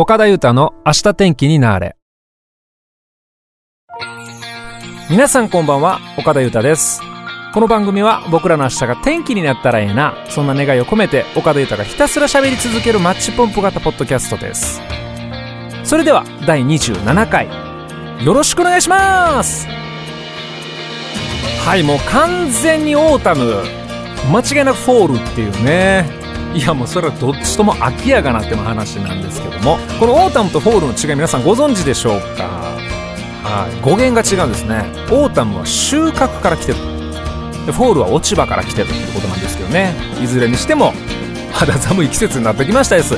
[0.00, 1.96] 岡田裕太の明日天気になれ。
[5.10, 7.00] 皆さんこんばんは岡田裕太です。
[7.52, 14.80] この番組は僕らの明日が天気になったらええなそんな願いを込めて岡田裕太がひたすら喋り続けるマッチポンプ型ポッドキャストです。
[15.82, 17.48] それでは第27回。
[18.24, 19.66] よろしくお願いします。
[21.66, 23.64] はいもう完全に autumn。
[24.30, 26.17] 間違いなく fall っていうね。
[26.54, 32.44] いやもうそれはどっちとも秋やがなっての話なんですけどもこの autumn と fall の違い皆さんご存知でしょうか？
[33.44, 33.80] はい。
[33.80, 34.84] 語源が違うんですね。
[35.10, 36.78] autumn は収穫から来てる。
[36.78, 39.94] fall は落ち葉から来てるってことなんですけどね。
[40.22, 40.92] いずれにしても
[41.52, 43.14] 肌寒い季節になってきましたです。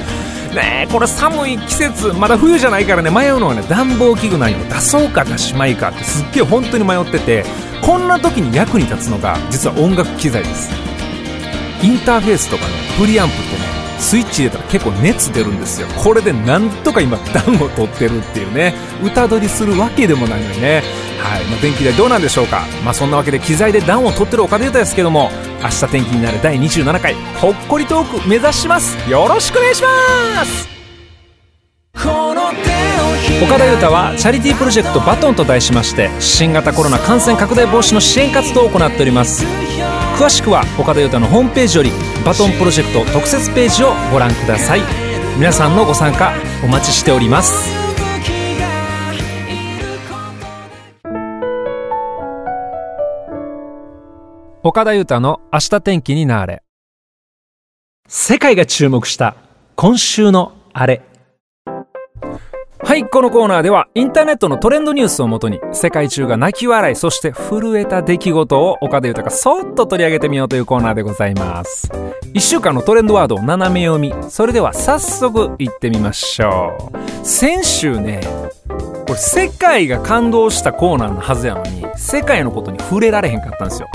[0.54, 3.10] ねえこれ寒い季節まだ冬じゃないからね。
[3.10, 7.44] 迷うのはね暖房器具なんよ出そうか出しまいかってすっげえ本当に迷ってて
[7.80, 10.89] こんな時に役に立つのが実は音楽機材です。
[11.82, 15.86] インターフェースとかねプリアンプってねスイッチ入れたら結構熱出るんですよ。
[15.88, 20.82] これでなんとか今暖を取ってるっていうね歌取りするわけでもないのにね。
[21.20, 22.62] はい、まあ、電気代どうなんでしょうか。
[22.82, 25.30] まあそんなわけで機材で暖を取ってる岡田裕太ですけども
[25.62, 28.96] 明日天気になる第27回ほっこりトーク目指します。
[29.10, 30.68] よろしくお願いします。
[33.42, 39.69] 岡田裕太はチャリティープロジェクトバトンと題しまして新型コロナ感染拡大防止の支援活動を行っております。
[40.20, 41.90] 詳しくは岡田裕太のホームページより
[42.26, 44.82] バトンプロジェクト特設ページをご覧ください。
[45.38, 47.70] 皆さんのご参加お待ちしております。
[54.62, 56.62] 岡田裕太の明日天気になれ。
[58.06, 59.36] 世界が注目した
[59.74, 61.00] 今週のあれ。
[62.90, 71.86] はい、このコーナーではインターネットのトレンドニュースをもとに世界中が泣き笑い、そして震えた出来事を岡田豊がそっと取り上げてみようというコーナーでございます。
[72.34, 74.12] 1週間のトレンドワードを斜め読み。
[74.28, 77.24] それでは早速いってみましょう。
[77.24, 78.22] 先週ね、
[79.10, 83.88] これ世界が感動したコーナーのはずやのに、世界のことに触れられへんかったんですよ。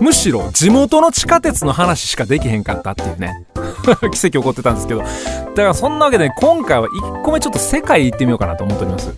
[0.00, 3.44] むしろ地元の地下鉄の話しかできへんかったっていうね。
[4.12, 5.00] 奇跡起こってたんですけど。
[5.00, 9.14] だからそんなわけで今回は1個目ちょっと世界行ってみようかなと思っております。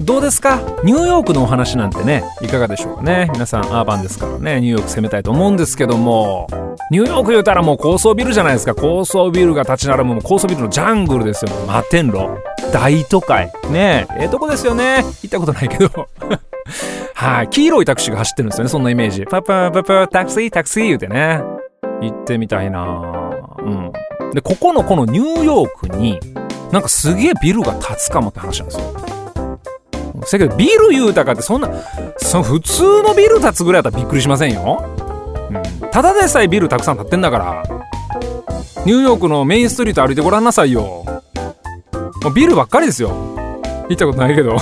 [0.00, 0.60] どうですか？
[0.84, 3.28] ニューヨークのお話なんてね、いかがでしょうかね？
[3.32, 6.46] 皆さんアーバンですからね、ニューヨーク攻めたいと思うんですけども、
[6.90, 8.74] ニューヨーク言うたらもう高層ビルじゃないですか。
[8.74, 11.50] 高層ビルが立ち並ぶも高層ビルのジャングルですよ。
[11.66, 12.38] 摩天楼。
[12.72, 13.50] 大都会。
[13.70, 15.04] ねえ、ええとこですよね。
[15.22, 15.90] 行ったことないけど。
[17.14, 19.24] はい、黄色いタクシーが走ってるんですよね、そんなイメージ。
[19.26, 21.42] パパパパタクシータクシー言うてね。
[22.00, 22.84] 行ってみたいな
[23.58, 23.92] うん。
[24.32, 26.20] で、ここのこのニューヨークに、
[26.70, 29.17] なんかすげえビルが建つかもって話なんですよ。
[30.28, 31.70] せやけど、ビル言うたかってそんな、
[32.18, 34.84] その普通のビル建つぐらいだったらびっくりしませんよ。
[35.50, 35.90] うん。
[35.90, 37.62] ただでさえビルたくさん建ってんだから、
[38.84, 41.04] ニューヨークのメインストリート歩いてごらんなさいよ。
[42.22, 43.10] もうビルばっかりですよ。
[43.88, 44.56] 行ったことないけど。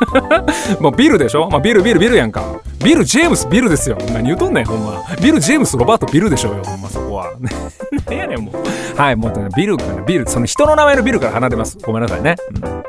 [0.80, 1.48] もうビルでしょ？
[1.50, 2.42] まあビルビルビルやんか。
[2.82, 3.98] ビル・ジェームス・ビルですよ。
[4.14, 5.02] 何言うとんねん、ほんま。
[5.20, 7.30] ビル・ジェームス・ロバート・ビルでしょうよ、ほんまそこは。
[8.08, 8.98] 何やねん、もう。
[8.98, 11.76] はい、もう、ビルから、ビル、その人の名前のビルから離れます。
[11.82, 12.36] ごめんなさいね。
[12.64, 12.82] うん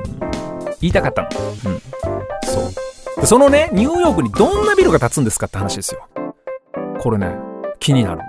[0.81, 1.29] 言いたかったの。
[1.65, 1.80] うん。
[3.15, 3.21] そう。
[3.21, 6.07] でそのね、ニューヨークにどんなビルが建つんですかって話ですよ。
[6.99, 7.35] これね、
[7.79, 8.21] 気になる。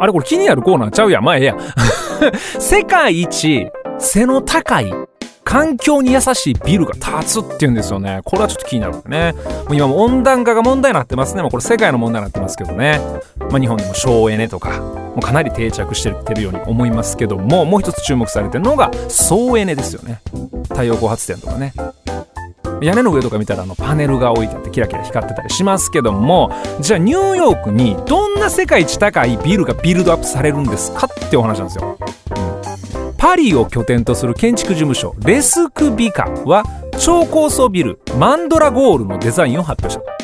[0.00, 1.24] あれこれ気になるコーナーちゃうやん。
[1.24, 1.56] まあええや。
[2.58, 3.68] 世界一
[3.98, 4.92] 背の高い
[5.48, 8.20] 環境に優しいビルが建つっていうんですよね。
[8.24, 9.32] これはちょっと気になるね。
[9.32, 11.42] もう今も温暖化が問題になってますね。
[11.42, 13.00] もうこれ世界の問題になってますけどね。
[13.50, 20.20] まあ日本でも省エネとか、もうかなり定着してるように思いますけども、もう一つ注目されてるのが総エネですよね。
[20.68, 21.72] 太陽光発電とかね。
[22.80, 26.50] 屋根の上とか見たらあのパネルが置いてあってキラキラ光ってたりしますけども
[26.80, 31.98] じゃあニューヨークにどんな世界一高いビルがビルドアップされるんですかってお話なんですよ、
[33.16, 36.64] パリを拠点とする建築事務所レスクビカは
[36.98, 40.18] 超高層ビルマンドラゴールのデザインを発表した。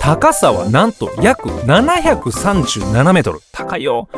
[0.00, 3.40] 高さはなんと約737メートル。
[3.52, 4.08] 高いよ。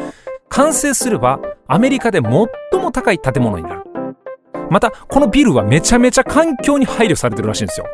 [0.48, 2.30] 完成すればアメリカで最
[2.80, 3.91] も高い建物になる。
[4.70, 7.86] また、このビルはめちゃめちゃ環境に配慮されてるらしいんですよ。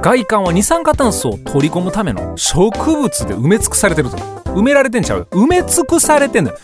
[0.00, 4.16] 外観は二酸化炭素を取り込むための植物で埋め尽くされてると。
[4.16, 5.26] 埋められてんちゃう？
[5.30, 6.54] 埋め尽くされてんだ。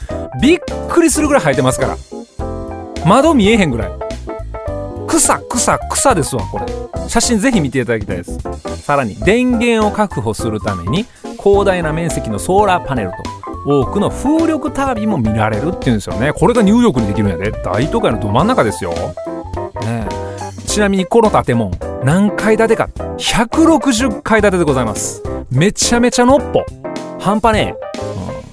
[0.41, 1.97] びっくりするぐらい生えてますから。
[3.05, 3.91] 窓見えへんぐらい。
[5.07, 6.67] 草、草、草ですわ、これ。
[7.09, 8.39] 写真ぜひ見ていただきたいです。
[8.83, 11.07] さらに、電源を確保するために、
[11.39, 13.17] 広大な面積のソーラーパネルと、
[13.67, 16.33] 多くの風力タービンも見られるっていうんですよね。
[16.33, 17.51] これがニューヨークにできるんやで。
[17.51, 18.93] 大都会のど真ん中ですよ。
[19.83, 20.07] ね
[20.67, 21.71] ちなみにこの建物、
[22.03, 22.89] 何階建てか。
[23.19, 25.23] 160階建てでございます。
[25.51, 26.65] めちゃめちゃのっぽ。
[27.21, 27.85] 半端ねえ。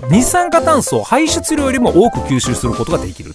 [0.09, 3.33] 二酸化炭素を排出量よりも多く吸収することができる。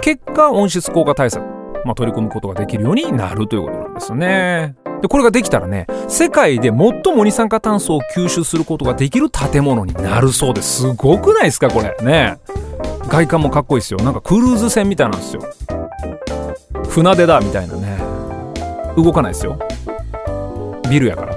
[0.00, 1.44] 結果、温室効果対策。
[1.84, 4.81] まあ、取り組むことができるようになるということなんですよね。
[5.02, 10.82] で、これができたらね、世界で最も二酸化炭素を吸収することができる建物になるそうです。
[10.82, 11.96] すごくないですかこれ。
[12.04, 12.38] ね。
[13.08, 13.98] 外観もかっこいいですよ。
[14.00, 15.42] なんかクルーズ船みたいなんですよ。
[16.88, 17.98] 船出だみたいなね。
[18.96, 19.58] 動かないですよ。
[20.88, 21.36] ビルやから。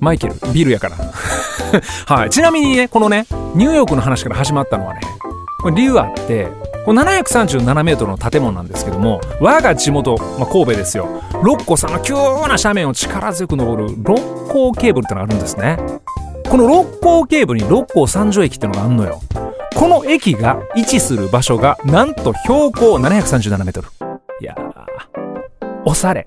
[0.00, 0.96] マイケル、ビルやから。
[2.06, 2.30] はい。
[2.30, 5.00] ちなみにね、このね、ニューヨークの話から始まったのはね、
[5.60, 6.48] これ理由あって、
[6.84, 11.08] これ737メートルの建物なんですけども、我が地元、まあ、神戸ですよ。
[11.42, 15.78] 六甲山の急な斜面を力強く登る六甲ケーブルってのがあるんですね。
[16.48, 19.20] この六甲ケーブルに六甲三条駅ってのがあるのよ。
[19.76, 23.88] この駅が位置する場所が、なんと標高737メートル。
[24.40, 26.26] いやー、おされ。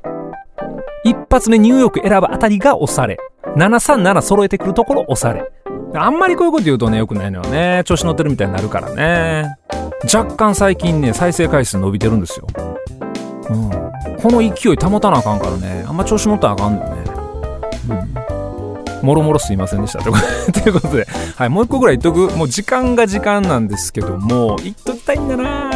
[1.04, 3.18] 一発目ニューヨーク選ぶあたりがおされ。
[3.58, 5.52] 737揃えてくるところおされ。
[5.96, 7.84] あんまりこういうこと言うとね、良くないのよね。
[7.86, 9.58] 調子乗ってるみたいになるからね。
[10.12, 12.48] 若干最近ね、再生回数伸びてるんですよ。
[13.50, 13.70] うん。
[14.22, 17.04] この勢い保たなあかんからね、あんま調子乗ったらあかんのよね。
[17.90, 19.06] うん。
[19.06, 20.00] もろもろすいませんでした。
[20.02, 22.36] ということで、はい、もう一個ぐらい言っとく。
[22.36, 25.70] もう時間が時間なんですけども、言っときたいんだな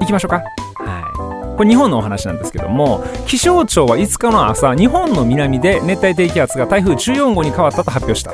[0.00, 0.36] 行きましょうか。
[0.36, 1.56] はい。
[1.56, 8.32] これ日本のお話なんですけども、気象庁は5日の朝、日本の南で熱帯低気圧が台風14号に変わったと発表した。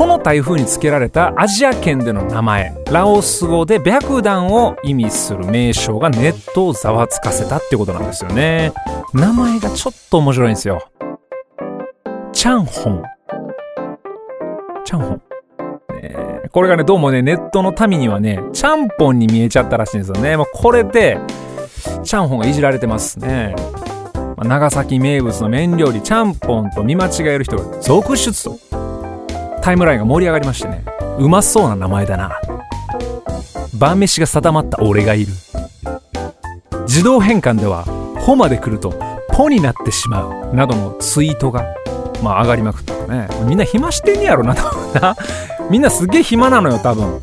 [0.00, 8.72] この台風に付けられたアジア圏での名前、ラオス語で白檀を意味する名称がネットをざわつかせたってことなんですよね。
[9.12, 10.80] 名前がちょっと面白いんですよ。
[12.32, 13.02] チャンホン。
[14.86, 15.22] チャンホン。
[16.00, 16.16] ね、
[16.50, 20.38] これがね、どうもね、ネットの民にはね、ちゃんぽんに見えちゃったらしいんですよね。
[20.38, 21.18] まあ、これで、
[22.04, 23.54] チャンホンがいじられてますね。
[24.38, 28.79] ま、長崎名物の麺料理、ちゃんぽんと見間違える人が続出と。
[29.62, 30.84] タイムラインが盛り上がりましてね。
[31.18, 32.38] うまそうな名前だな。
[33.78, 35.32] 晩飯が定まった俺がいる。
[36.86, 37.84] 自動変換では
[38.20, 38.94] 「ほ」まで来ると
[39.32, 40.54] 「ポ」になってしまう。
[40.54, 41.64] などのツイートが
[42.22, 43.28] まあ上がりまくったらね。
[43.44, 45.16] みんな暇してんやろな多分な。
[45.70, 47.20] みんなすげえ暇なのよ多分。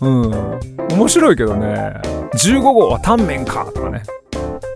[0.00, 0.60] うん。
[0.92, 1.94] 面白いけどね。
[2.34, 4.02] 15号はタンメンかとかね。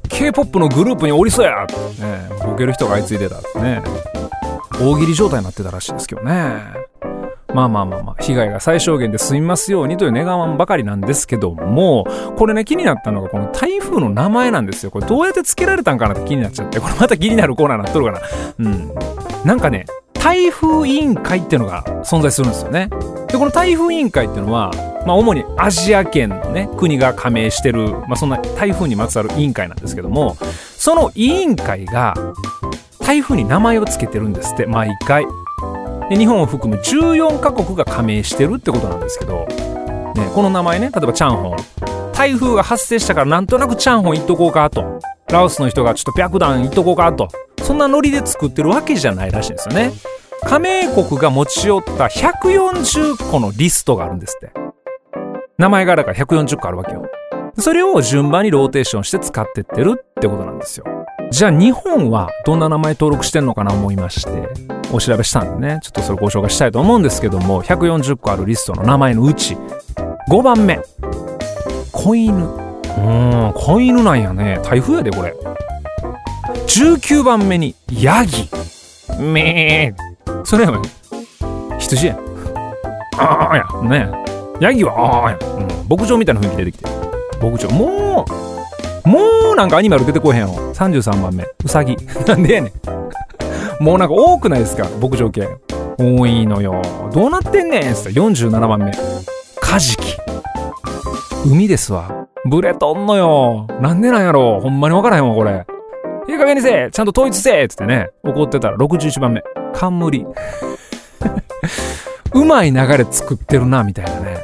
[0.09, 1.67] K-POP のグループにおりそうや
[1.99, 2.29] ね。
[2.45, 3.83] ボケる人が相次いでたね。
[4.81, 6.92] 大喜利状態になってたらしいですけどね。
[7.55, 12.07] まあまあまあまあ、被害が最小限で済みますようにという願わんばかりなんですけども、
[12.37, 14.91] これね、気になったのがこの台風の名前なんですよ。
[14.91, 18.21] これどうやって付けられたんかなって気になっちゃって、これまた気になるコーナーになっとるかな。
[18.59, 18.93] うん。
[19.45, 22.89] なんかね、台風委員会っていうのが存在するんですよね。
[23.29, 24.71] で、この台風委員会っていうのは、
[25.05, 30.37] まあ主にアジア圏のね、国が加盟してる、まあそんな台風にまつわる委員会なんですけども、
[30.77, 32.15] その委員会が
[33.01, 35.27] 台風に名前を付けてるんですって、毎回。
[36.13, 41.57] で日本を含む14カ国が加盟してるってことなんですけど、ね、この名前ね例えばチャンホン。
[42.13, 45.01] 台風が発生したからなんとなくチャンホン行っとこうかと。
[45.29, 47.29] ラオスの人がちょっと白檀行っとこうかと。
[47.63, 49.91] そんなノリで作ってるわけじゃないらしいんですよね。
[50.43, 54.53] 加盟国が持ち寄った140個のリストがあるんですって。
[55.57, 57.07] 名前がだから140個あるわけよ。
[57.59, 61.02] それを順番にローテーションして使ってってるってことなんですよ。
[61.33, 64.49] じゃあ日本はどんな名前登録してんのかな思いまして
[64.93, 65.81] お調べしたんでね。
[65.83, 69.57] ちょっとそれご紹介したいと思うんですけども140個あるリストの名前のうち
[70.29, 70.79] 5番目。
[71.91, 72.37] 子犬。
[72.37, 74.61] うん子犬なんやね。
[74.63, 75.35] 台風やでこれ。
[76.67, 78.51] 19番目にヤギ。
[79.19, 80.45] めー。
[80.45, 80.79] それやめ
[81.79, 82.19] 羊や。
[83.17, 83.65] ああや。
[83.85, 84.13] ね。
[84.61, 86.85] ヤギはああや、うん、牧場みたいな雰囲気出てきて
[87.41, 87.71] 牧場。
[87.71, 88.52] もう
[89.05, 89.19] も
[89.53, 90.53] うなんかアニマル出てこへんやろ。
[90.73, 91.45] 33番目。
[91.65, 91.97] ウサギ。
[92.27, 92.73] なんでやね
[93.81, 93.83] ん。
[93.85, 94.87] もうなんか多くないですか？
[95.01, 95.49] 牧場系。
[95.99, 96.81] 多いのよ。
[97.13, 98.93] どうなってんねんっつって47番目。
[99.61, 100.17] カジキ。
[101.47, 102.27] 海ですわ。
[102.49, 103.67] ブレとんのよ。
[103.81, 104.61] なんでなんやろ？
[104.61, 105.67] ほんまにわからへんわ、これ。
[106.29, 109.43] いい加減にせつって統一せえっつってね、怒ってたら61番目。
[109.75, 110.25] 冠。
[112.35, 114.37] うまい流れ作ってるな、みたいなね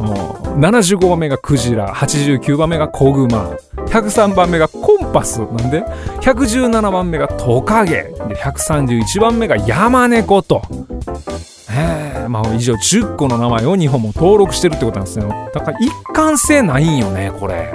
[0.00, 0.47] もう。
[0.58, 3.50] 75番目がクジラ89番目が子グマ
[3.86, 5.84] 103番目がコンパスなんで
[6.20, 10.62] ？117番目がトカゲで131番目がヤマネコと。
[11.70, 15.28] えまあ以上10個の名前を日本も登録してるってことなんですよ。
[15.54, 17.72] だから一貫性ないんよねこれ。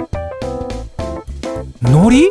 [1.80, 2.30] ノリ？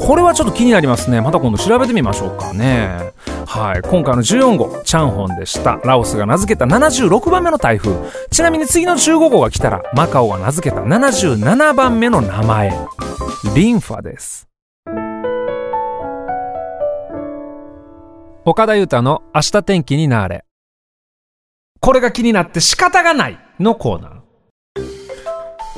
[0.00, 1.20] これはちょっと気になりますね。
[1.20, 3.12] また今度調べてみましょうかね。
[3.58, 3.82] はい。
[3.82, 5.80] 今回の14号、チャンホンでした。
[5.82, 7.92] ラオスが名付けた76番目の台風。
[8.30, 12.72] ちなみに次の15号が来たら、マカオが名付けた77番目の名前。
[13.56, 14.46] リンファです。
[18.44, 20.44] 岡田裕太の明日天気になれ。
[21.80, 24.18] これが気になって仕方がないのコーナー。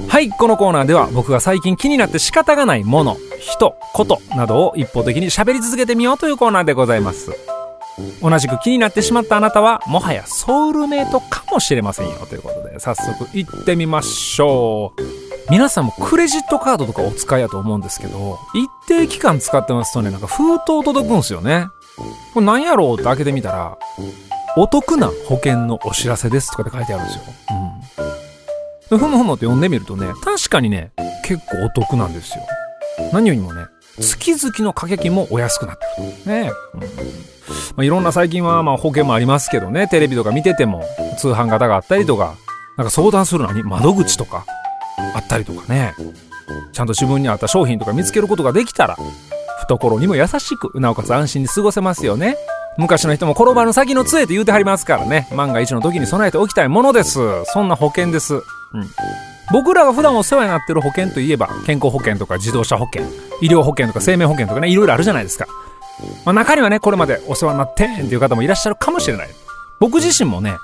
[0.08, 7.49] はいこのコーナーでは僕が最近気になって仕方がないもの人ことなどを一方的に喋り続けてみようというコーナーでございます
[8.22, 21.66] 同じく気になってしまったあなたはもはやソウルメイトかもしれませんよということで早速行ってみましょう皆さんもクレジットカードとかお使いやと思うんですけど一定期間使ってますとねなんか封筒届くんすよね
[22.34, 23.78] これ何やろうって開けてみたら
[24.56, 27.24] お得な保険のお知らせですとかって書いてあるんですよ。
[28.90, 28.98] うん。
[28.98, 30.92] ふむふむって読んでみるとね、確かにね、
[31.24, 32.44] 結構お得なんですよ。
[33.12, 33.66] 何よりもね、
[33.98, 36.32] 月々の掛け金もお安くなってる。
[36.32, 36.52] ね。
[36.74, 36.80] うん。
[36.80, 36.86] ま
[37.78, 40.84] あ、いろんな最近はまあ保険もありますけどね、テレビとか見てても
[41.18, 42.36] 通販型があったりとか、
[42.76, 44.44] なんか相談するのに窓口とか
[45.14, 45.94] あったりとかね。
[46.72, 48.96] ちゃんと自分に合った商品とか見つけることができたら、
[49.60, 52.36] 懐にも優しく、なおかつ安心に過ごせますよね。
[52.78, 55.28] 昔の人も転ばぬ先の杖って言うてはりますからね。
[55.34, 57.18] 万が一の時に備えておきたいものです。
[57.46, 58.34] そんな保険です。
[58.34, 58.42] うん。
[59.52, 63.02] 僕らが普段お世話になってる保険といえば、健康保険とか自動車保険、
[63.40, 65.46] 医療保険とか生命保険とかね、いろいろあるじゃないですか。
[66.24, 69.28] まあ、中にはね、これまでお世話になってんっていう方もいらっしゃるかもしれない。
[69.80, 70.56] 僕自身もね、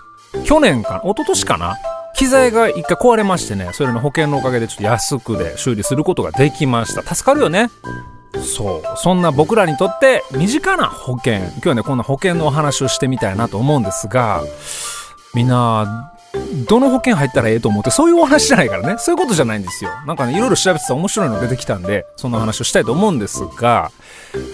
[0.44, 1.76] 去年か、一昨年かな、
[2.16, 7.02] 機材が一回壊れましてね、それの保険のおかげでちょっと安くで修理することができました。
[7.02, 7.70] 助かるよね。
[8.42, 14.42] そうそんな僕らにとって身近な保険今日はねこんな保険のお話をしてみたいなと思うんですが
[15.34, 16.12] みんな
[16.68, 18.96] どの保険入ったらええと思ってそういうお話じゃないからね。
[18.98, 19.90] そういうことじゃないんですよ。
[20.06, 23.90] なんかねいろいろ調べてたら面白いの出てきたんでそんな話をしたいと思うんですが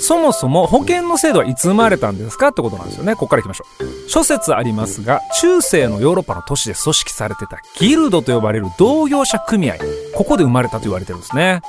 [0.01, 3.15] そもそも保険の制度はいつ生まれたんですかってことなんですよね。
[3.15, 4.09] ここからいきましょう。
[4.09, 9.77] 諸説ありますが中世のヨーロッパの都市で組織されてたギルドと呼ばれる同業者組合。
[10.15, 11.62] ここで生まれたと言われてるんですね。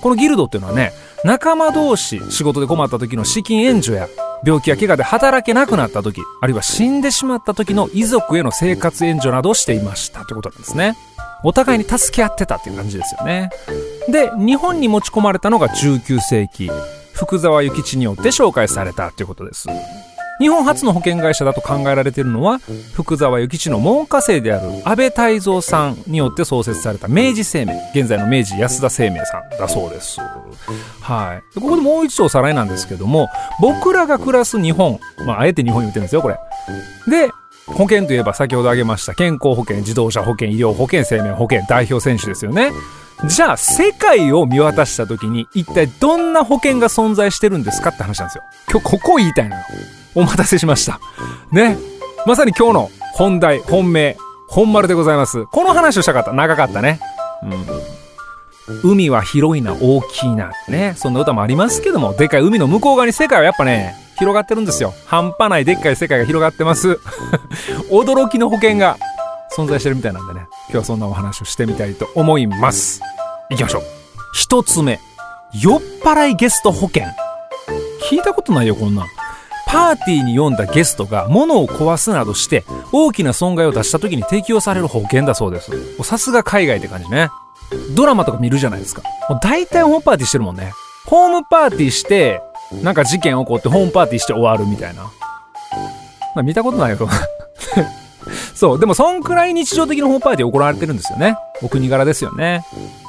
[0.00, 0.92] このギルドっていうのはね
[1.24, 4.08] 仲間同士仕事で困った時の資金援助や
[4.44, 10.96] 病気や怪我で働けなくなった時あるいは死んでしまった時の遺族への生活援助などをしていましたということなんですね。
[11.42, 13.50] お互いに助け合ってたっていう感じですよね。
[14.08, 16.70] で日本に持ち込まれたのが19世紀
[17.12, 19.68] 福沢諭吉によって紹介されたということです。
[20.40, 22.60] 日本初の保険会社だと考えられているのは
[22.94, 30.18] 福沢諭吉の門下生である安倍泰造さんによって創設された明治生命現在の明治安田生命さんだそうです。
[31.00, 31.60] はい。
[31.60, 33.28] ここでもう一度おさらいなんですけども
[33.60, 36.38] 僕らが暮らす日本まああえて日本言ってるんですよこれ。
[37.06, 37.30] で
[37.66, 42.72] 保険といえば先ほど挙げました健康保険自動車保険医療保険生命保険代表選手ですよね。
[43.26, 48.44] じゃあ世界を見渡した時に一体どんな保険が存在してるんですかって話なんですよ。
[48.70, 49.62] 今日ここ言いたいのよ
[50.14, 51.00] お待たせしました。
[51.52, 51.76] ね。
[52.26, 54.16] まさに今日の本題、本命、
[54.48, 55.46] 本丸でございます。
[55.46, 56.32] この話をしたかった。
[56.32, 57.00] 長かったね。
[57.42, 58.90] うん。
[58.90, 60.52] 海は広いな、大きいな。
[60.68, 60.94] ね。
[60.96, 64.92] そんな歌もありますけども、でかい海の向こう側に世界はやっぱね、広がってるんですよ。
[65.06, 67.00] 半端ないでっかい世界が広がってます。
[67.90, 68.98] 驚きの保険が
[69.56, 70.46] 存在してるみたいなんでね。
[70.68, 73.00] 今日はそんなお話をしてみたいと思います。
[73.50, 73.82] 行きましょう。
[74.34, 75.00] 一つ目。
[75.52, 77.04] 酔っ払いゲスト保険。
[78.08, 79.06] 聞いたことないよ、こんなん。
[79.72, 86.02] パーティーに呼んだゲストが物を壊すなどして大きな損害を出した時に適用される保険だそうです。
[86.02, 87.28] さすが海外って感じね。
[87.94, 89.02] ドラマとか見るじゃないですか。
[89.28, 90.72] もう大体ホームパーティーしてるもんね。
[91.06, 92.42] ホームパーティーして、
[92.82, 95.04] なんか事件起こってホームパーティーして終わるみたいな。
[95.04, 96.98] まあ見たことないよ。
[98.54, 101.36] そう、でもそんくらい日常的なホームパーティー行われてるんですよね。
[101.62, 102.64] お国柄ですよね。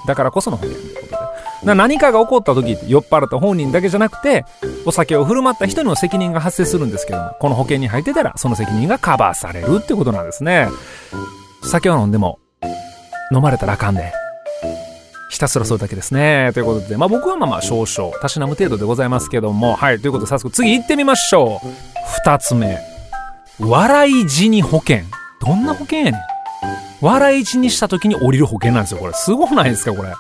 [0.08, 1.41] だからこその保険ということで。
[1.64, 4.46] 何かが起こった時酔っ払った本人だけじゃなくて
[4.86, 10.70] お酒を振る舞った人にも責任が発生するんですけどもこの保険に入ってたらその責任がカバーされるってことなんですね
[11.64, 12.40] 酒を飲んでも
[13.34, 14.12] 飲まれたらあかんで
[15.32, 16.52] ひたすらそれだけですね。
[16.54, 21.68] ということで、まあ僕はまあまあ少々、たしなむ程度でございますけども、はい、ということで早速次行ってみましょう。
[22.22, 22.78] 二つ目。
[23.58, 25.04] 笑い死に保険。
[25.40, 26.22] どんな保険やねん。
[27.00, 29.14] 笑い死にした時に降りる保険なんですよ、これ。
[29.14, 30.12] すごくないですか、これ。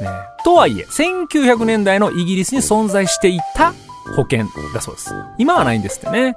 [0.00, 0.08] ね、
[0.44, 3.72] とはいえ、1900年代のイギリスに存在していた
[4.16, 5.14] 保険だそうです。
[5.38, 6.36] 今はないんですってね。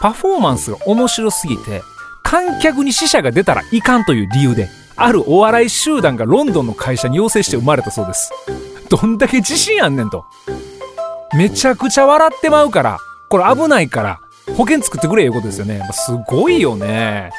[0.00, 1.82] パフォーマンスが面白すぎて、
[2.22, 8.32] 観客に死者が出たらいかんという理由で、あるお笑い集団がロンドンの会社に要請して生まれたそうです。
[8.88, 10.24] どんだけ自信あんねんと。
[11.36, 14.20] めちゃくちゃ笑ってまうから、これ危ないから、
[14.56, 15.82] 保険作ってくれいうことですよね。
[15.92, 17.30] すごいよね。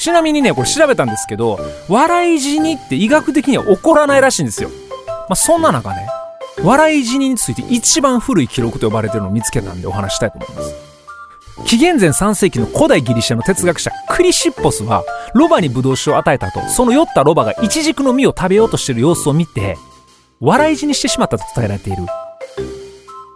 [0.00, 4.70] ちなみにね、これ調べたんですけど、笑い死にって医学的には起こらないらしいんですよ。
[5.28, 6.08] まあ、そんな中ね、
[6.62, 10.74] 笑い死にについて一番古い記録と呼ばれてるのを見つけたんでお話したいと思います。
[11.64, 15.04] 紀元前3世紀の古代ギリシャの哲学者クリシッポスは
[15.34, 19.76] ロバにブドウ酒を与えた後、その酔ったロバがイチジクの実を食べようとしてる様子を見て、
[20.40, 22.04] 笑い死にしてしまったと伝えられている。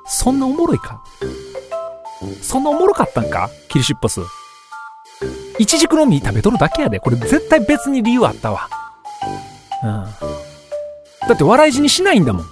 [0.07, 1.03] そんなおもろいか？
[2.43, 3.49] そんなおもろかったんか？
[3.69, 4.21] キリシッポス。
[5.59, 7.01] イチジクの実食べとるだけやで。
[7.01, 8.69] これ絶対別に理由あったわ。
[9.83, 10.07] うん。
[11.29, 12.47] だって笑い死にしないんだもん。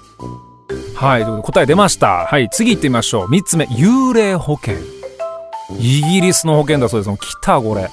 [0.95, 2.27] はい、ということで答え出ました。
[2.27, 3.29] はい、次行ってみましょう。
[3.29, 4.75] 3つ目、幽霊保険。
[5.79, 7.09] イギリスの保険だそうです。
[7.09, 7.89] もう来た、これ。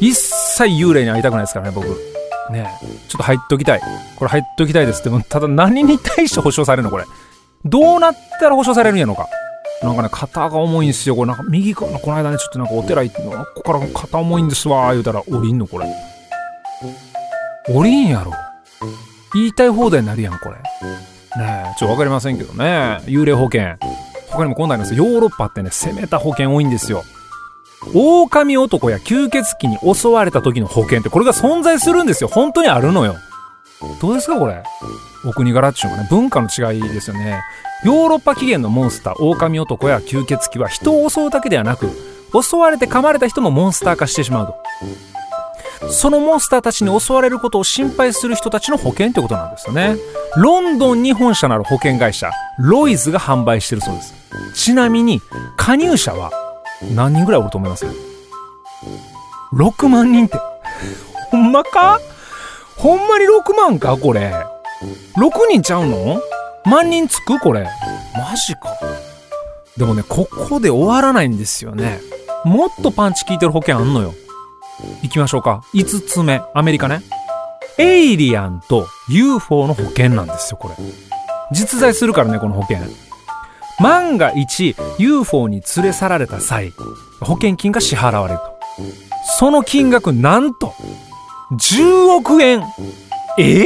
[0.00, 1.86] 一切幽霊に会いたくないですからね、僕。
[2.50, 3.80] ねえちょっと入っときたい。
[4.16, 7.04] これ入っときたいですって、もただ何に対して保証されるのこれ。
[7.64, 9.28] どうなったら保証されるんやのか。
[9.82, 11.16] なんかね、肩が重いんですよ。
[11.16, 15.86] これなんか右かな、この間ね、ちょっとなんかお寺行って、ここから肩重いんですわ、言うたら降りんのこれ。
[17.68, 18.32] 降りんやろ。
[19.34, 20.56] 言いたい放題になるやん、これ。
[20.56, 23.00] ねえ、ちょっとわかりませんけどね。
[23.06, 23.76] 幽霊保険。
[24.30, 27.02] 他にもこんなんありますヨーロッパってね、攻めた保険多いんですよ。
[27.94, 32.28] 狼男や吸血鬼に襲われた時の保険ってこれが存在するんですよ。
[32.28, 33.16] 本当にあるのよ。
[34.00, 34.62] どうですかこれ？
[35.24, 37.40] お国柄っていうのがね、文化の違いですよね。
[37.84, 41.88] ヨーロッパ起源のモンスター、狼男や吸血鬼は人を襲うだけではなく、
[42.32, 44.54] 襲われて噛まれた人もモンスター化してしまうと。
[45.88, 49.96] そのモンスターたちに襲われることを心配する人たちの保険ってことなんですよね。
[50.36, 54.14] ロンドンに本社のある保険会社、ロイズが販売してるそうです。
[54.54, 55.20] ちなみに、
[55.56, 56.30] 加入者は
[56.94, 57.86] 何人ぐらいおると思います
[59.54, 60.36] ?6 万人って。
[61.30, 61.98] ほんまか？
[62.76, 63.96] ほんまに6万か？
[63.96, 64.32] これ。
[65.16, 66.20] 6人ちゃうの？
[66.64, 67.66] 万人つくこれ。
[68.16, 68.78] マジか。
[69.76, 72.00] でもね、ここで終わらないんですよね。
[72.44, 74.14] もっとパンチ効いてる保険あんのよ。
[75.02, 75.62] 行きましょうか。
[75.74, 76.42] 5つ目。
[76.54, 77.02] アメリカね。
[77.78, 80.74] エイリアンと UFO の保険なんですよ、これ。
[81.52, 82.78] 実在するからね、この保険。
[83.80, 86.72] 万が一 UFO に連れ去られた際、
[87.20, 88.58] 保険金が支払われると。
[89.38, 90.74] その金額なんと、
[91.52, 92.62] 10億円
[93.38, 93.64] え？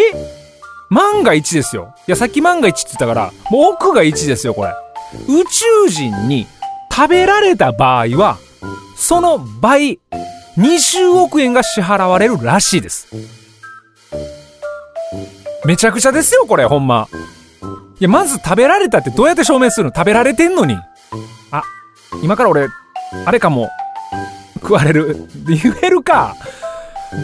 [0.90, 1.94] 万が一ですよ。
[2.06, 4.72] いや、さっき万が一って言ったから、もう億が1ですよ、これ。
[5.28, 6.46] 宇宙人に
[6.92, 8.38] 食べられた場合は、
[8.96, 9.98] その倍、
[10.56, 13.08] 20億円が支払われるらしいです。
[15.64, 17.08] めちゃくちゃですよ、これ、ほんま。
[17.98, 19.92] いや、まず食べられたってどうやって証明するの？
[19.94, 20.76] 食べられてんのに。
[21.50, 21.62] あ、
[22.22, 22.68] 今から俺、
[23.24, 23.70] あれかも、
[24.54, 25.26] 食われる。
[25.46, 26.34] 言えるか。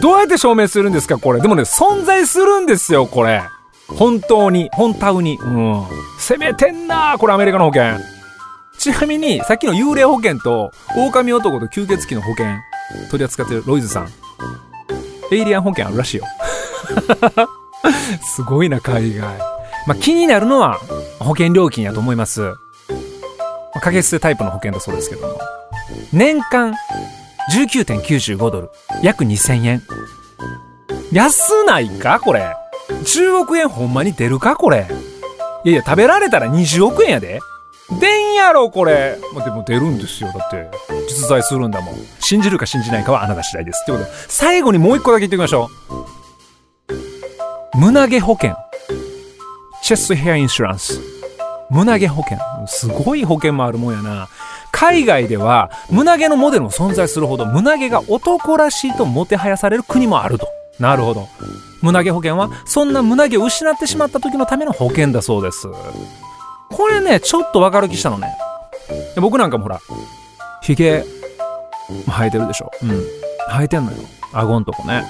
[0.01, 1.41] どうやって証明するんですか、これ。
[1.41, 3.43] でもね、存在するんですよ、これ。
[3.87, 5.37] 本当に、本当に。
[5.37, 5.85] うん。
[6.17, 7.99] 攻めてんなこれアメリカの保険。
[8.77, 12.47] ちなみに、さっきの幽霊保険と、狼男と吸血鬼の保険、
[13.09, 14.09] 取り扱ってるロイズさん。
[15.31, 16.25] エイリアン保険あるらしいよ。
[18.35, 19.37] すごいな、海外。
[19.87, 20.79] まあ、気になるのは、
[21.19, 22.41] 保険料金やと思います。
[22.41, 22.55] まあ、
[23.75, 25.39] 掛け捨てタイプの保険だそうですけども。
[26.11, 26.73] 年間
[27.53, 28.69] 19.95ドル。
[29.01, 29.81] 約2000円。
[31.11, 32.55] 安ないかこれ
[33.03, 34.87] ？10億円ほんまに出るかこれ？
[35.63, 37.39] いやいや、食べられたら20億円やで。
[37.99, 39.17] 出んやろ、これ。
[39.33, 40.31] まあ、でも出るんですよ。
[40.31, 40.69] だって、
[41.07, 41.95] 実在するんだもん。
[42.19, 43.81] 信じるか信じないかはあなた次第です。
[43.83, 45.69] ってことで、最後にもう一個だけ言っておきましょ
[47.73, 47.77] う。
[47.77, 48.55] 胸毛保険。
[49.83, 50.99] チェストヘアインシュランス。
[51.69, 52.37] 胸毛保険。
[52.67, 54.29] すごい保険もあるもんやな。
[54.71, 60.47] 海外では胸毛のモデルも存在するほど胸毛が男らしいともてはやされる国もあると。
[60.79, 61.27] なるほど。
[61.81, 65.67] 胸毛保険はそんな胸毛を失ってしまった時のための保険だそうです。
[66.71, 68.35] これね、ちょっとわかる気したのね。
[69.17, 69.79] 僕なんかもほら、
[70.61, 71.03] 髭
[72.07, 72.71] 生えてるでしょ。
[72.83, 72.89] うん。
[73.49, 73.97] 生えてんのよ。
[74.33, 75.03] 顎んとこね。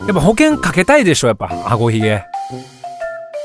[0.00, 2.24] やっぱ保険かけたいでしょ、やっぱ、顎ひげ。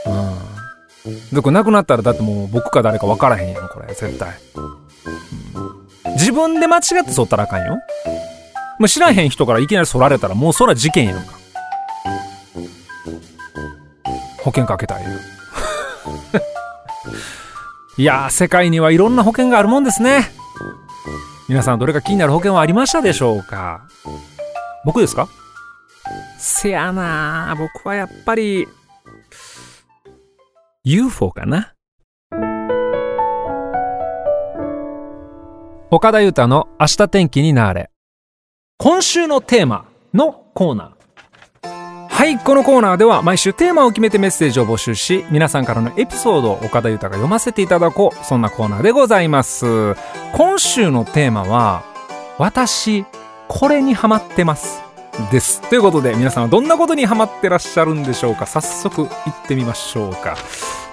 [0.05, 1.35] うん。
[1.35, 4.29] で、これなくなったらだってもう僕か誰か分からへんやん、これ、絶対。
[6.05, 7.77] うん、自分で間違って剃ったらあかんよ。
[8.79, 11.37] もう知らへん人からいきなり剃られたらもうそら事件やんか。
[14.39, 15.09] 保険かけたいよ。
[17.97, 20.29] いやー、世界にはいろんな保険があるもんですね。
[21.49, 23.87] 皆さんどれか気になる保険はありましたでしょうか？
[24.85, 25.27] 僕ですか？
[26.37, 28.67] せやな僕はやっぱり、
[30.83, 31.73] UFO かな？
[35.89, 37.89] 岡田裕太の明日天気になれ。
[38.77, 40.96] 今週のテーマのコーナー。
[42.17, 48.25] はい、このコーナーでは毎週テーマを決めてメッセージを募集し、皆さんからのエピソードを岡田裕太が読ませていただこう。
[48.25, 49.93] そんなコーナーでございます。
[50.33, 51.83] 今週のテーマは、
[52.39, 53.05] 私、
[53.47, 54.81] これにハマってます。
[55.31, 55.61] です。
[55.69, 58.47] ということで、皆さんはどんなことにハマってらっしゃるんでしょうか？
[58.47, 60.37] 早速行ってみましょうか。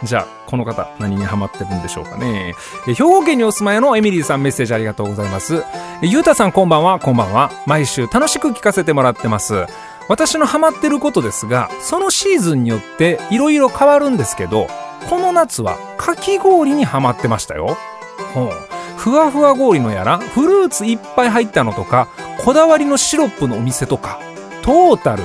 [0.03, 2.55] じゃあ、この方、何にハマってるんでしょうかね。
[2.85, 5.65] 兵庫県にお住まいのエミリーさんメッセージありがとうございます。
[6.03, 7.51] ゆうたさんこんばんは、こんばんは。
[7.65, 9.65] 毎週楽しく聞かせてもらってます。
[10.09, 14.69] 私のハマってることですが、そのシーズンによって色々変わるんですけど、
[15.09, 17.77] この夏はかき氷にハマってましたよ。
[18.35, 18.51] ほう。
[18.97, 22.09] ふわふわ氷のやら、フルーツいっぱい入ったのとか、
[22.45, 24.19] こだわりのシロップのお店とか、
[24.63, 25.23] トータル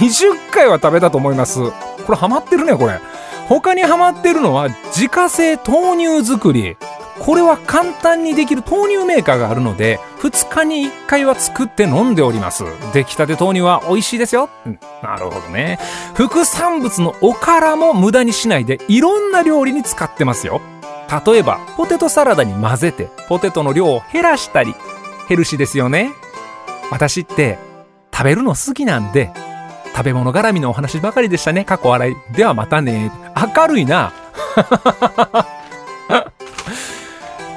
[0.00, 1.60] 20回は食べたと思います。
[1.60, 3.00] これハマってるね、これ。
[3.48, 6.76] 他にハマってるのは自家製豆乳作り。
[7.18, 12.64] これは簡単にできる豆乳メーカーがあるので、2日に1回は作って飲んでおります。
[12.92, 14.50] 出来たて豆乳は美味しいですよ。
[15.02, 15.78] なるほどね。
[16.14, 20.60] 副産物のおからも無駄にしないで、いろんな料理に使ってますよ。
[21.26, 24.74] 例えば、ポテトサラダに混ぜて、ポテトの量を減らしたり、
[25.28, 26.12] ヘルシーですよね。
[26.90, 27.58] 私って、
[28.12, 29.30] 食べるの好きなんで、
[29.96, 31.64] 食べ物絡みのお話ばかりでしたね。
[31.64, 32.36] 過去笑い。
[32.36, 33.10] ではまたね。
[33.56, 34.12] 明るいな。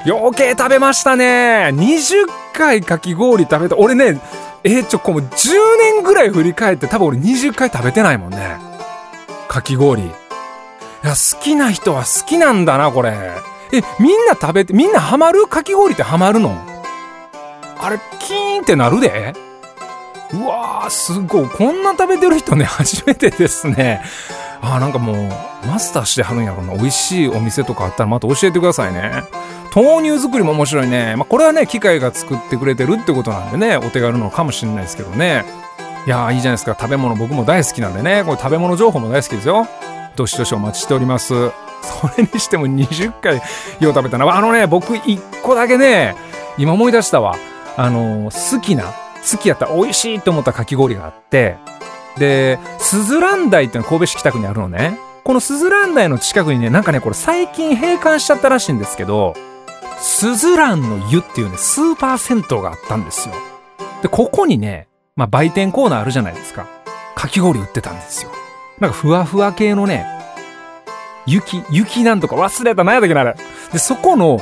[0.06, 1.70] 余計食べましたね。
[1.74, 3.76] 20回かき氷食べた。
[3.76, 4.20] 俺ね、
[4.64, 5.22] えー、ちょ、こう10
[5.96, 8.56] 年ぐらい振り返って多分俺20回食べてないもんね。
[9.48, 10.02] かき氷。
[10.02, 10.06] い
[11.02, 13.12] や、好きな人は好きなんだな、これ。
[13.72, 15.46] え、みんな食べて、みんなハマる？
[15.46, 16.56] かき氷ってハマるの？
[17.78, 19.34] あれ、キーンってなるで？
[20.32, 21.48] うわー、すごい。
[21.48, 24.02] こんな食べてる人ね、 初めてですね。
[24.62, 26.74] あー、なんかもう、マスターしてはるんやろな。
[26.74, 29.24] 美味しいお店とかあったらまた教えてくださいね。
[29.74, 31.14] 豆乳作りも面白いね。
[31.16, 35.44] まあ、これはね、機械が作ってくれてるってことなんでね、お手軽なのかもしれないですけどね。
[36.06, 36.76] いやー、いいじゃないですか。
[36.78, 38.24] 食べ物僕も大好きなんでね。
[38.24, 39.66] これ食べ物情報も大好きですよ。
[40.16, 41.50] どしどしお待ちしております。
[41.82, 43.40] それにしても20回よ
[43.90, 44.28] う食べたな。
[44.34, 46.16] あのね、僕1個だけね、
[46.58, 47.36] 今思い出したわ。
[47.76, 48.92] あの、好きな
[49.30, 51.56] 好きやった美味しいと思ったかき氷があって、
[52.18, 54.98] で、スズランダイっていうのは神戸市北区にあるのね。
[55.22, 59.34] このスズランダイの近くにね、なんかね、これ最近閉館しちゃったらしいんですけど、
[59.98, 63.34] スズランの湯っていうね、スーパー銭湯があったんですよ。
[64.02, 66.66] で、ここにね、まあ売店コーナーあるじゃないですか。
[67.14, 68.30] かき氷売ってたんですよ。
[68.78, 70.06] なんかふわふわ系のね、
[71.26, 73.36] 雪、雪なんとか忘れた、何やったっけな、あれ。
[73.72, 74.40] で、そこの、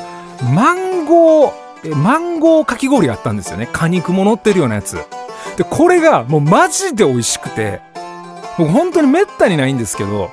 [0.55, 3.69] マンゴー、マンゴーかき氷があったんですよね。
[3.73, 4.97] 果肉も乗ってるようなやつ。
[5.57, 7.81] で、これがもうマジで美味しくて、
[8.57, 10.31] もう本当にめったにないんですけど、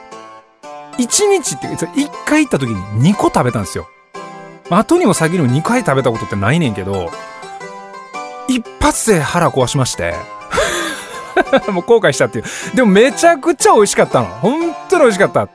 [0.98, 3.88] 1日って1回行った時に2個食べたんですよ。
[4.70, 7.12] 後にも先にも2回食べたことってないねんけど、
[8.48, 10.16] 一発で腹壊しまして、
[11.72, 12.46] もう後悔したっていう。
[12.76, 14.26] でもめちゃくちゃ美味しかったの。
[14.26, 15.46] 本当に美味しかった。
[15.46, 15.50] ね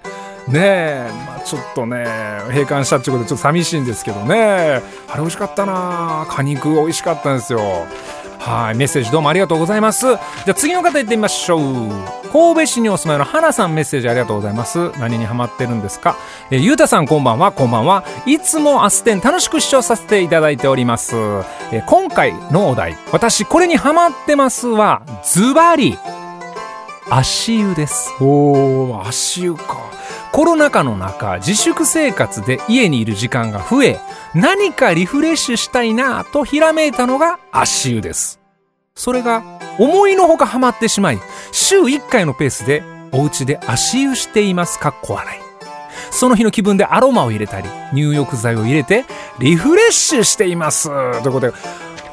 [0.55, 2.05] え、まあ、ちょっとね、
[2.49, 4.83] 閉館したってことでちょっと寂しいんですけどね。
[5.09, 7.87] あれ美味しかったな果肉美味しかったんですよ。
[8.41, 10.07] はい、メッセージどうもありがとうございます。
[10.07, 11.61] じゃあ次の方行ってみましょう。
[12.33, 14.91] 神戸市にお住まいの花さんメッセージありがとうございます。
[14.99, 16.17] 何にハマってるんですか？
[16.51, 18.03] えゆうたさんこんばんは、こんばんは。
[18.25, 21.17] いつもアステン楽しく視聴させていただいております。
[21.71, 25.99] え今回のお題、私これにハマってますは、ズバリ、
[27.11, 28.11] 足湯です。
[28.21, 29.91] おー、足湯か。
[30.33, 34.01] コロナ禍の中、自粛生活で家にいる時間が増え、
[34.35, 38.41] 何かリフレッシュしたいなぁとひらめいたのが足湯です。
[38.95, 39.43] それが
[39.79, 41.19] 思いのほかハマってしまい、
[41.53, 44.79] 週1回のペースでお家で足湯しています。
[44.79, 45.41] かっこ笑い。
[46.13, 49.05] その日の気分でアロマを入れたり、入浴剤を入れて
[49.41, 50.89] リフレッシュしています。
[50.89, 51.53] ということで、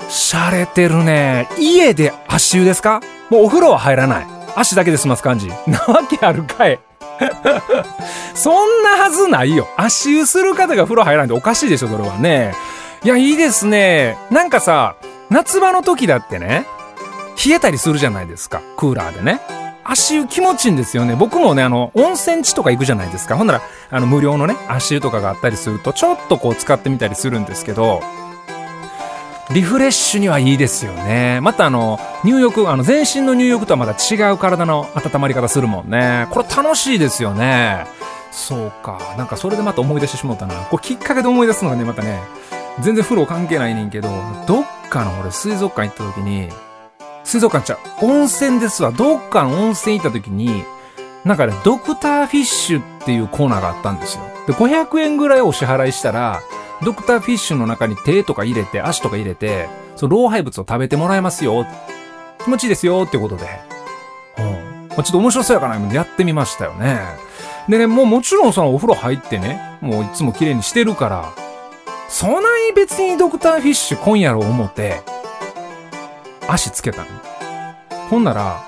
[0.09, 1.47] 洒落てるね。
[1.59, 3.01] 家で足湯ですか？
[3.29, 4.27] もうお風呂は入らない。
[4.55, 5.49] 足だけで済ます感じ。
[5.67, 6.79] なわけあるかい。
[8.35, 9.67] そんなはずないよ。
[9.77, 12.53] 足湯する方が風呂入らないとおかしいでしょ、それはね。
[13.03, 14.17] いや、いいですね。
[14.29, 14.95] なんかさ、
[15.29, 16.65] 夏場の時だってね、
[17.43, 18.61] 冷えたりするじゃないですか。
[18.77, 19.41] クーラーでね。
[19.83, 21.15] 足湯気持ちいいんですよね。
[21.15, 23.37] 僕もね、あの、温泉地とか行くじゃないですか。
[23.37, 28.01] ほんなら、あの、無料のね、足湯とかがあったりすると、ちょっとこう使ってみたりするんですけど、
[29.51, 31.39] リフレッシュにはいいですよね。
[31.41, 36.27] またあの、入浴、あの、全身の入浴とはまた違う体の温まり方するもんね。
[36.31, 37.85] これ楽しいですよね。
[38.31, 39.15] そうか。
[39.17, 40.55] なんかそれでまた思い出してしもうたな。
[40.65, 42.19] これきっかけで思い出すのがね、またね、
[42.81, 44.09] 全然風呂関係ないねんけど、
[44.47, 46.49] どっかの俺水族館行った時に、
[47.23, 48.91] 水族館ちゃう、温泉ですわ。
[48.91, 50.65] どっかの温泉行った時に、
[51.23, 54.23] なんかね、ドクターフィッシュっていうコーナーがあったんですよ。
[54.45, 56.41] で、500円ぐらいお支払いしたら、
[56.83, 61.65] ドクターフィッシュの中に手とか入れて、足とか入れて、その老廃物を食べてもらえますよ。
[62.43, 63.45] 気持ちいいですよってことで。
[64.37, 64.87] うん。
[64.89, 66.99] まあ、ちょっと面白そうやからやってみましたよね。
[67.67, 71.33] でね、もうもちろんそのお風呂入ってね、もういつも綺麗にしてるから、
[72.07, 75.01] そない別にドクターフィッシュ今夜ろ思って、
[76.47, 77.07] 足つけたの。
[78.09, 78.63] ほんなら、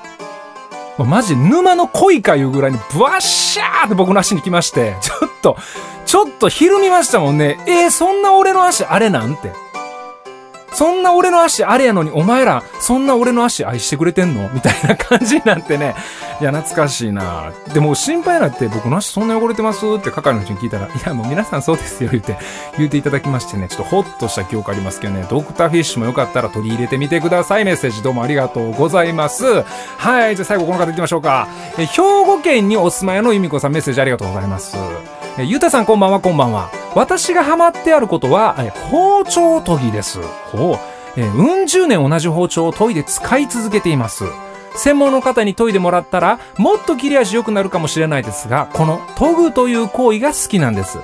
[1.05, 5.57] マジ沼の恋かいうぐらいにブワッシャーって僕の足に来まして、ちょっと、
[6.05, 7.59] ちょっとひるみましたもんね。
[7.67, 9.51] えー、そんな俺の足あれなんて。
[10.73, 14.49] そんな俺の足あれやのに、お前ら、そんな俺の足愛してくれてんの？
[14.53, 15.95] みたいな感じになってね。
[16.39, 17.51] いや、懐かしいな。
[17.73, 19.85] でも心配になって、僕の足そんな汚れてます？
[19.85, 22.37] って係の人に聞いたら、いや、もう皆さんそうですよ、言って、
[22.77, 27.65] 言っていただきましてね、ちょっとホッとした記憶ありますけどね、ドクターフィッシュもよかったら取り入れてみてください。
[27.65, 29.63] メッセージどうもありがとうございます。
[29.97, 31.47] はい、じゃあ最後この方行きましょうか。
[31.77, 34.77] え、兵庫県にお住まいの由美子さんメッセージありがとうございます。
[35.37, 36.69] え、ゆうたさんこんばんは、こんばんは。
[36.95, 40.19] 私がハマってあることは、え、包丁研ぎです。
[40.51, 41.19] ほう。
[41.19, 44.25] えー、うん十年同じ包丁を研いで使い続けています。
[44.75, 50.99] 専門の方に研いでもらったら、もっと切れ味良くなるかもしれないですが、この研ぐという行為が好きなんです。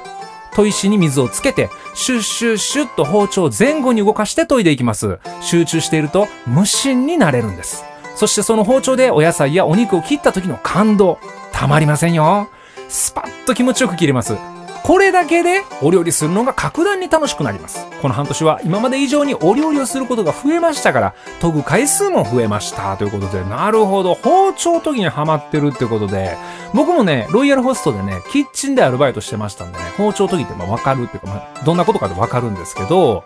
[0.53, 5.19] 砥石に水をつけて、シュッシュッシュッと包丁を前後に動かして研いでいきます。
[5.41, 7.83] 集中していると無心になれるんです。
[8.15, 11.19] そしてその包丁でお野菜やお肉を切った時の感動、
[11.51, 12.47] たまりませんよ。
[12.87, 14.37] スパッと気持ちよく切れます。
[14.85, 17.87] これだけでお料理するのが格段に楽しくなります。
[18.03, 26.37] この半年は今まで以上にお料理をすることが増えましたから、研ぐ回数も増えましたということで、なるほど、包丁研ぎにハマってるってことで、
[26.75, 33.23] 僕もね、ロイヤルホストでね、キッチンでアルバイトしてましたんでね、包丁研ぎってまあわかるっていうか、まあ、どんなことかでわかるんですけど、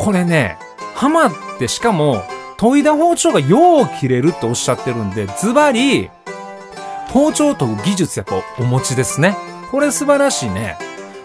[0.00, 0.58] これね、
[0.96, 2.24] ハマってしかも、
[2.58, 6.10] 研いだ包丁がよう切れるっておっしゃってるんで、ズバリ、
[7.12, 9.36] 包丁研ぐ技術やっぱお持ちですね。
[9.70, 10.76] これ素晴らしいね。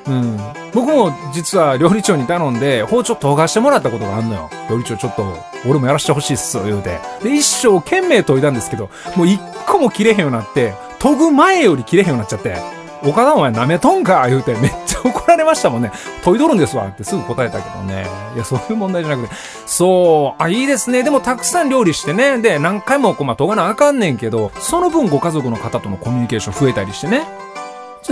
[0.07, 0.37] うん。
[0.73, 4.49] 僕も実は料理長に頼んで包丁研がしてもらったことがあんのよ。
[4.69, 5.25] 料理長ちょっと
[5.67, 6.99] 俺もやらしてほしいっす、言うて。
[7.23, 12.55] で、一生懸命研いだんですけど、もう一個も切れへんようになって、研ぐ前より切れへんようになっちゃって、
[13.03, 14.27] 岡田お前舐めとんか？
[14.27, 15.91] 言うてめっちゃ怒られましたもんね。
[16.23, 18.07] 研いどるんですわってすぐ答えたけどね。
[18.35, 19.35] いや、そういう問題じゃなくて。
[19.65, 21.03] そう、あ、いいですね。
[21.03, 22.39] でもたくさん料理してね。
[22.39, 27.27] で、何回もこう、まあ、研がなあかんねんけど、その分ご家族の方とのコミュニケーション増えたりしてね。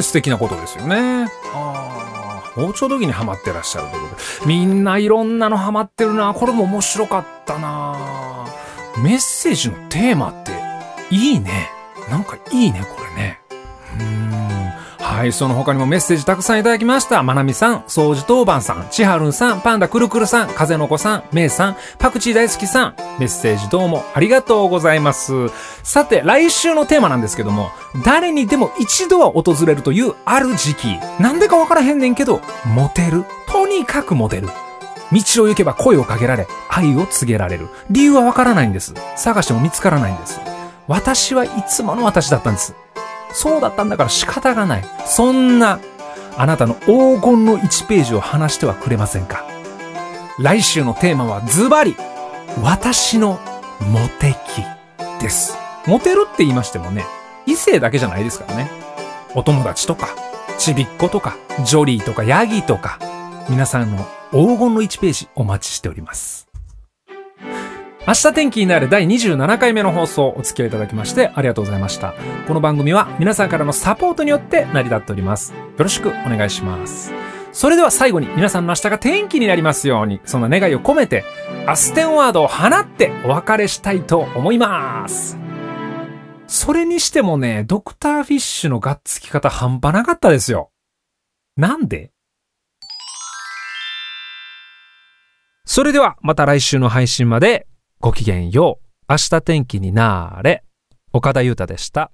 [0.01, 1.27] 素敵なことですよね。
[1.53, 4.21] ああ、包丁時にハマってらっしゃるということで。
[4.47, 6.33] みんないろんなのハマってるな。
[6.33, 8.45] これも面白かったな。
[9.03, 10.51] メッセージのテーマって
[11.09, 11.69] いいね。
[12.09, 13.39] なんかいいね、これね。
[13.99, 14.32] うーん。
[15.13, 17.21] はい、その他にもメッセージたくさんいただきました。
[17.21, 25.31] まなみさん、掃除当番さん、ちはるんさん、パンダくるくるさん、風の子さん、めいさん、パクチー大好きさん、メッセージどうもありがとうございます。
[25.83, 27.69] さて、来週のテーマなんですけども、
[28.03, 30.99] 誰にでも一度は訪れるというある時期。
[31.19, 33.23] なんでかわからへんねんけど、モテる。
[33.47, 34.49] とにかくモテる。
[35.11, 37.69] 道を行けば声をかけられ、愛を告げられる。
[37.91, 38.95] 理由はわからないんです。
[39.15, 40.41] 探しても見つからないんです。
[40.87, 42.73] 私はいつもの私だったんです。
[43.33, 44.85] そうだったんだから仕方がない。
[45.05, 45.79] そんな、
[46.37, 49.45] あなたの黄金の1ページを話してはくれませんか
[50.39, 51.95] 来週のテーマはズバリ、
[52.61, 53.39] 私の
[53.91, 54.63] モテ期
[55.21, 55.57] です。
[55.85, 57.05] モテるって言いましてもね、
[57.45, 58.71] 異性だけじゃないですからね。
[59.35, 60.09] お友達とか、
[60.57, 62.99] ちびっ子とか、ジョリーとか、ヤギとか、
[63.49, 66.52] 皆さんの黄金の1ページお待ちしております。
[68.05, 72.13] 明日天気になる第27回目の放送お付き合いいただきましてありがとうございました。
[72.49, 75.53] この番組は皆さんからのサポートによって成り立っております。
[75.53, 77.13] よろしくお願いします。
[77.53, 81.23] それでは最後に皆さんの明日が天気になりますように、そんな願いを込めて、
[81.65, 85.37] アステンワードを放ってお別れしたいと思います。
[86.47, 90.71] それにしてもね、ドクターフィッシュのがっつき方半端なかったですよ。
[91.55, 92.11] なんで？
[95.63, 97.65] それではまた来週の配信まで
[98.03, 99.13] ごきげんよう。
[99.13, 100.65] 明日天気になーれ。
[101.13, 102.11] 岡田裕太でした。